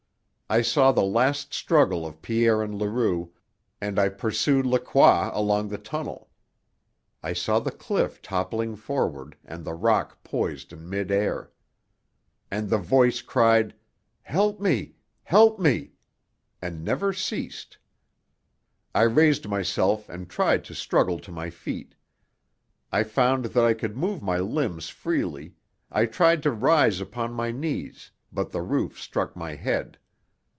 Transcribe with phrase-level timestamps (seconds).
[0.53, 3.31] I saw the last struggle of Pierre and Leroux,
[3.79, 6.29] and I pursued Lacroix along the tunnel.
[7.23, 11.51] I saw the cliff toppling forward, and the rock poised in mid air.
[12.51, 13.73] And the voice cried:
[14.23, 14.95] "Help me!
[15.23, 15.93] Help me!"
[16.61, 17.77] and never ceased.
[18.93, 21.95] I raised myself and tried to struggle to my feet.
[22.91, 25.55] I found that I could move my limbs freely,
[25.89, 29.97] I tried to rise upon my knees, but the roof struck my head.